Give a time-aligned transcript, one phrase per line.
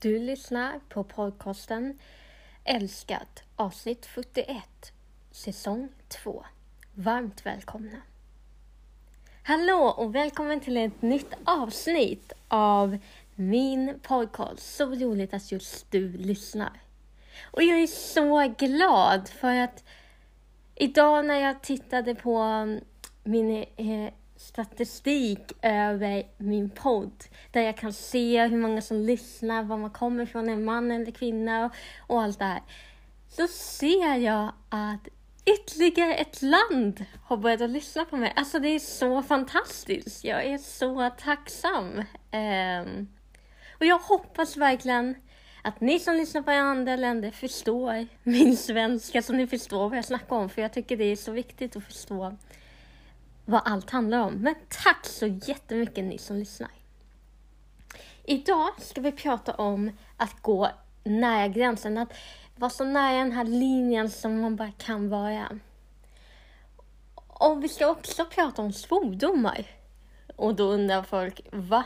[0.00, 1.98] Du lyssnar på podcasten
[2.64, 4.56] Älskat avsnitt 41
[5.30, 6.44] säsong 2.
[6.94, 7.96] Varmt välkomna!
[9.42, 12.98] Hallå och välkommen till ett nytt avsnitt av
[13.34, 14.76] min podcast.
[14.76, 16.80] Så roligt att just du lyssnar.
[17.50, 19.84] Och jag är så glad för att
[20.74, 22.66] idag när jag tittade på
[23.24, 29.76] min eh, statistik över min podd där jag kan se hur många som lyssnar, var
[29.76, 31.72] man kommer ifrån, är man eller kvinna och,
[32.06, 32.62] och allt det här.
[33.28, 35.08] Så ser jag att
[35.44, 38.32] ytterligare ett land har börjat att lyssna på mig.
[38.36, 40.24] Alltså det är så fantastiskt.
[40.24, 42.02] Jag är så tacksam.
[42.32, 43.08] Um,
[43.78, 45.14] och jag hoppas verkligen
[45.62, 50.04] att ni som lyssnar på andra länder förstår min svenska, så ni förstår vad jag
[50.04, 50.48] snackar om.
[50.48, 52.36] För jag tycker det är så viktigt att förstå
[53.44, 54.34] vad allt handlar om.
[54.34, 54.54] Men
[54.84, 56.70] tack så jättemycket ni som lyssnar.
[58.24, 60.68] Idag ska vi prata om att gå
[61.04, 62.12] nära gränsen, att
[62.56, 65.58] vara så nära den här linjen som man bara kan vara.
[67.26, 69.66] Och vi ska också prata om svordomar.
[70.36, 71.84] Och då undrar folk, va?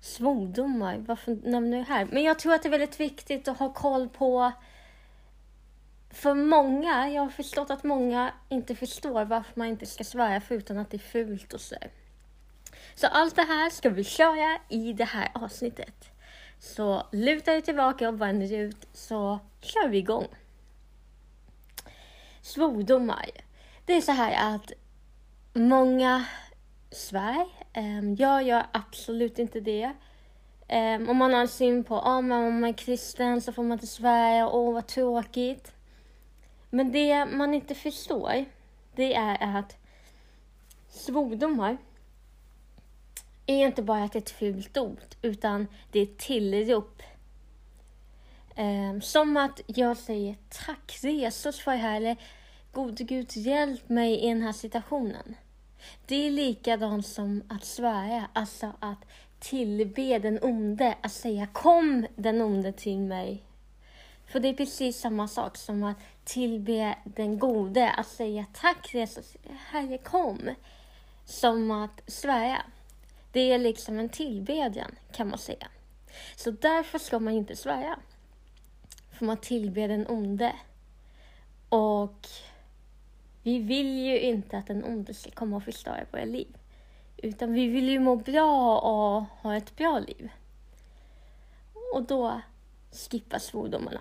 [0.00, 0.96] Svordomar?
[0.98, 2.08] Varför nämner du det här?
[2.12, 4.52] Men jag tror att det är väldigt viktigt att ha koll på
[6.10, 10.78] för många, jag har förstått att många inte förstår varför man inte ska svära förutom
[10.78, 11.76] att det är fult och så.
[12.94, 16.10] Så allt det här ska vi köra i det här avsnittet.
[16.58, 20.26] Så luta dig tillbaka och vänd ut så kör vi igång.
[22.42, 23.30] Svordomar.
[23.84, 24.72] Det är så här att
[25.52, 26.24] många
[26.90, 27.46] svär.
[27.72, 29.92] Ehm, jag gör absolut inte det.
[30.68, 33.62] Ehm, om man har en syn på att ah, om man är kristen så får
[33.62, 35.75] man inte svära, åh vad tråkigt.
[36.70, 38.44] Men det man inte förstår,
[38.94, 39.76] det är att
[40.88, 41.76] svordomar
[43.46, 47.02] är inte bara ett fult ord, utan det är ett tillrop.
[48.58, 52.16] Um, som att jag säger tack Jesus för det här, eller
[52.72, 55.36] gode Gud hjälp mig i den här situationen.
[56.06, 59.04] Det är likadant som att svära, alltså att
[59.38, 63.42] tillbe den onde, att säga kom den onde till mig.
[64.26, 69.36] För det är precis samma sak som att tillbe den gode, att säga tack Jesus,
[69.70, 70.50] Herre kom.
[71.24, 72.62] Som att svära.
[73.32, 75.68] Det är liksom en tillbedjan kan man säga.
[76.36, 77.98] Så därför ska man inte svära.
[79.10, 80.52] För man tillber den onde.
[81.68, 82.28] Och
[83.42, 86.56] vi vill ju inte att den onde ska komma och förstöra våra liv.
[87.16, 90.30] Utan vi vill ju må bra och ha ett bra liv.
[91.94, 92.40] Och då
[92.92, 94.00] skippa svordomarna.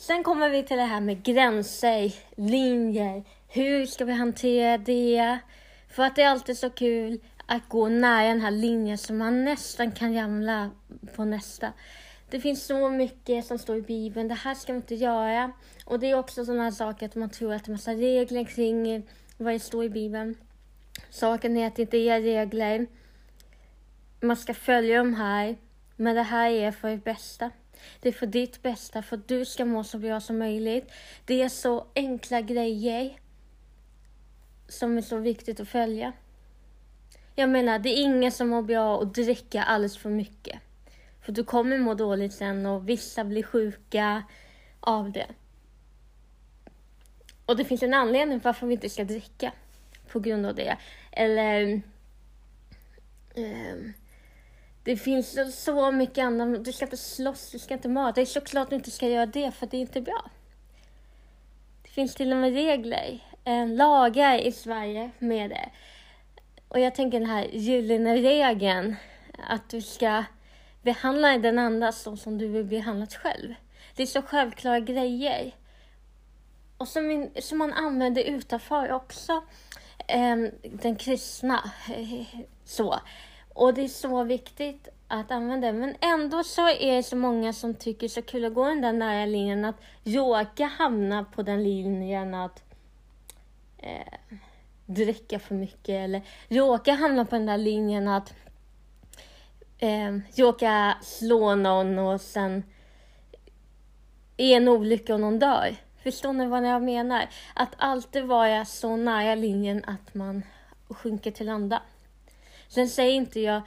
[0.00, 3.24] Sen kommer vi till det här med gränser, linjer.
[3.48, 5.38] Hur ska vi hantera det?
[5.88, 9.44] För att det är alltid så kul att gå nära den här linjen så man
[9.44, 10.70] nästan kan ramla
[11.16, 11.72] på nästa.
[12.30, 15.52] Det finns så mycket som står i Bibeln, det här ska man inte göra.
[15.84, 19.02] Och det är också sådana saker att man tror att det är massa regler kring
[19.36, 20.34] vad det står i Bibeln.
[21.10, 22.86] Saken är att det inte är regler.
[24.20, 25.56] Man ska följa de här,
[25.96, 27.50] men det här är för det bästa.
[28.00, 30.92] Det är för ditt bästa, för att du ska må så bra som möjligt.
[31.24, 33.18] Det är så enkla grejer
[34.68, 36.12] som är så viktigt att följa.
[37.34, 40.60] Jag menar, det är ingen som mår bra att dricka alldeles för mycket.
[41.20, 44.22] För du kommer må dåligt sen och vissa blir sjuka
[44.80, 45.26] av det.
[47.46, 49.52] Och det finns en anledning varför vi inte ska dricka
[50.12, 50.76] på grund av det.
[51.12, 51.82] Eller
[53.36, 53.92] um,
[54.88, 56.64] det finns så mycket annat.
[56.64, 58.12] Du ska inte slåss, du ska inte mörda.
[58.12, 60.30] Det är såklart du inte ska göra det, för det är inte bra.
[61.82, 65.70] Det finns till och med regler, eh, lagar i Sverige med det.
[66.68, 68.96] Och jag tänker den här gyllene regeln,
[69.48, 70.24] att du ska
[70.82, 73.54] behandla den andra så som du vill behandlas själv.
[73.96, 75.54] Det är så självklara grejer.
[76.78, 79.42] Och som, som man använder utanför också,
[80.06, 81.70] eh, den kristna.
[81.88, 83.00] Eh, så.
[83.58, 85.72] Och det är så viktigt att använda.
[85.72, 88.92] Men ändå så är det så många som tycker så kul att gå den där
[88.92, 92.62] nära linjen att råka hamna på den linjen att
[93.78, 94.38] eh,
[94.86, 98.34] dricka för mycket eller råka hamna på den där linjen att
[99.78, 102.62] eh, råka slå någon och sen
[104.36, 105.76] är en olycka och någon dör.
[106.02, 107.28] Förstår ni vad jag menar?
[107.54, 110.42] Att alltid vara så nära linjen att man
[110.88, 111.82] sjunker till landa.
[112.68, 113.62] Sen säger inte jag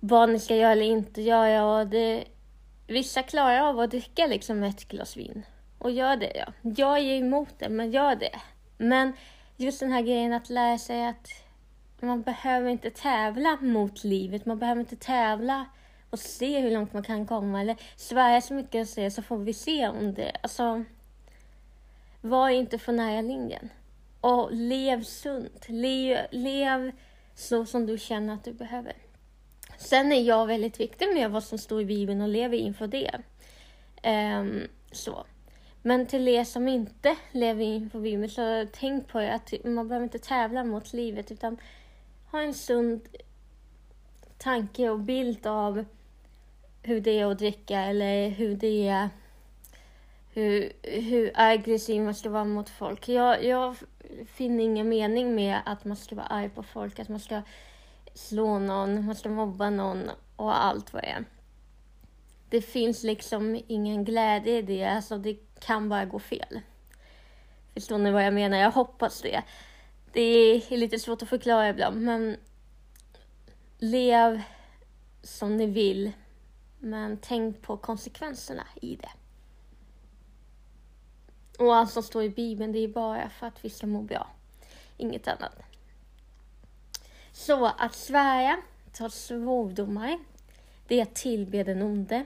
[0.00, 1.50] vad ni ska göra eller inte göra.
[1.50, 2.24] Ja, det,
[2.86, 5.42] vissa klarar av att dricka liksom ett glas vin.
[5.78, 6.52] Och gör det, ja.
[6.60, 8.40] Jag är emot det, men gör det.
[8.78, 9.12] Men
[9.56, 11.28] just den här grejen att lära sig att
[12.00, 14.46] man behöver inte tävla mot livet.
[14.46, 15.66] Man behöver inte tävla
[16.10, 17.60] och se hur långt man kan komma.
[17.60, 20.36] Eller svära så mycket och se så får vi se om det...
[20.42, 20.84] Alltså,
[22.20, 23.70] var inte för nära linjen.
[24.20, 25.68] Och lev sunt.
[25.68, 26.92] Lev, lev
[27.42, 28.92] så som du känner att du behöver.
[29.78, 33.22] Sen är jag väldigt viktig med vad som står i Bibeln och lever inför det.
[34.04, 35.26] Um, så.
[35.82, 40.18] Men till er som inte lever inför Bibeln, så tänk på att man behöver inte
[40.18, 41.58] tävla mot livet utan
[42.30, 43.00] ha en sund
[44.38, 45.84] tanke och bild av
[46.82, 49.08] hur det är att dricka eller hur det är
[50.32, 53.08] hur, hur aggressiv man ska vara mot folk.
[53.08, 53.76] Jag, jag
[54.26, 57.42] finner ingen mening med att man ska vara arg på folk, att man ska
[58.14, 61.24] slå någon, man ska mobba någon och allt vad det är.
[62.48, 66.60] Det finns liksom ingen glädje i det, alltså det kan bara gå fel.
[67.74, 68.58] Förstår ni vad jag menar?
[68.58, 69.42] Jag hoppas det.
[70.12, 72.36] Det är lite svårt att förklara ibland, men
[73.78, 74.42] lev
[75.22, 76.12] som ni vill,
[76.78, 79.10] men tänk på konsekvenserna i det.
[81.62, 84.26] Och allt som står i Bibeln, det är bara för att vi ska må bra.
[84.96, 85.62] Inget annat.
[87.32, 88.56] Så att svära,
[88.92, 90.18] ta svordomar,
[90.86, 92.24] det är att tillbe den onde.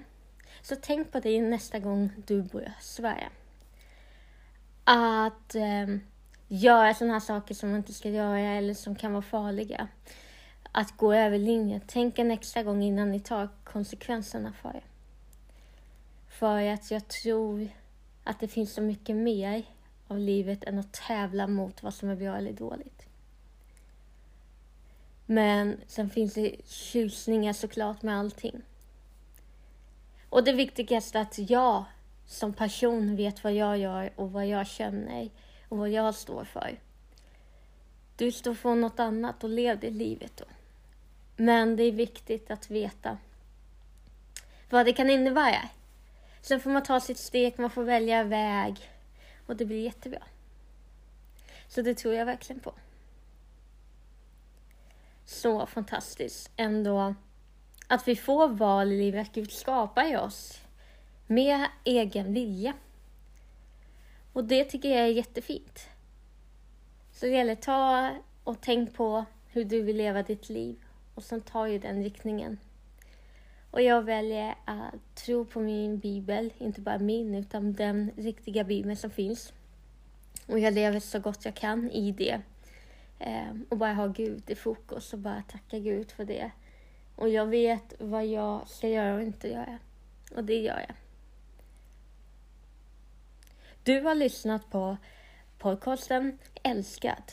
[0.62, 3.28] Så tänk på det nästa gång du börjar svära.
[4.84, 5.96] Att eh,
[6.48, 9.88] göra sådana här saker som man inte ska göra eller som kan vara farliga.
[10.72, 11.80] Att gå över linjen.
[11.86, 14.82] Tänk en extra gång innan ni tar konsekvenserna för det.
[16.28, 17.68] För att jag tror
[18.26, 19.64] att det finns så mycket mer
[20.08, 23.08] av livet än att tävla mot vad som är bra eller dåligt.
[25.26, 28.62] Men sen finns det tjusningar såklart med allting.
[30.28, 31.84] Och det viktigaste är att jag
[32.26, 35.30] som person vet vad jag gör och vad jag känner
[35.68, 36.78] och vad jag står för.
[38.16, 40.44] Du står för något annat och lev det livet då.
[41.36, 43.18] Men det är viktigt att veta
[44.70, 45.68] vad det kan innebära.
[46.40, 48.90] Sen får man ta sitt steg, man får välja väg
[49.46, 50.22] och det blir jättebra.
[51.68, 52.74] Så det tror jag verkligen på.
[55.24, 57.14] Så fantastiskt ändå
[57.88, 59.32] att vi får val i livet.
[59.32, 60.60] Gud skapar ju oss
[61.26, 62.72] med egen vilja.
[64.32, 65.88] Och det tycker jag är jättefint.
[67.12, 68.10] Så det gäller att ta
[68.44, 70.76] och tänk på hur du vill leva ditt liv
[71.14, 72.58] och sen ta i den riktningen.
[73.76, 78.96] Och jag väljer att tro på min bibel, inte bara min utan den riktiga bibeln
[78.96, 79.52] som finns.
[80.46, 82.40] Och jag lever så gott jag kan i det.
[83.18, 86.50] Ehm, och bara ha Gud i fokus och bara tacka Gud för det.
[87.16, 89.78] Och jag vet vad jag ska göra och inte göra.
[90.36, 90.96] Och det gör jag.
[93.82, 94.96] Du har lyssnat på
[95.58, 97.32] podcasten Älskad.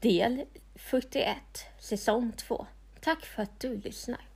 [0.00, 1.36] Del 41,
[1.78, 2.66] säsong 2.
[3.00, 4.31] Tack för att du lyssnar.